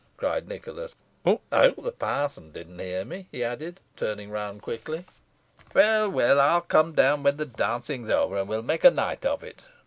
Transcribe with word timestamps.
cried 0.17 0.47
Nicholas 0.47 0.95
"I 1.27 1.37
hope 1.51 1.83
the 1.83 1.91
parson 1.91 2.49
didn't 2.51 2.79
hear 2.79 3.05
me," 3.05 3.27
he 3.31 3.43
added, 3.43 3.79
turning 3.95 4.31
round 4.31 4.63
quickly. 4.63 5.05
"Well, 5.75 6.09
well, 6.09 6.39
I'll 6.39 6.61
come 6.61 6.93
down 6.93 7.21
when 7.21 7.37
the 7.37 7.45
dancing's 7.45 8.09
over, 8.09 8.37
and 8.37 8.49
we'll 8.49 8.63
make 8.63 8.83
a 8.83 8.89
night 8.89 9.23
of 9.27 9.43
it." 9.43 9.65